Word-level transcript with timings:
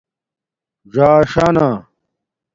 ژاݽانہ 0.93 1.67